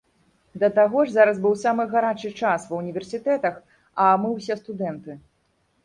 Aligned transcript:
Да 0.61 0.69
таго 0.79 1.03
ж, 1.09 1.13
зараз 1.17 1.41
быў 1.43 1.53
самы 1.65 1.85
гарачы 1.93 2.33
час 2.41 2.67
ва 2.73 2.81
ўніверсітэтах, 2.83 3.63
а 4.07 4.11
мы 4.25 4.37
ўсе 4.37 4.63
студэнты. 4.65 5.11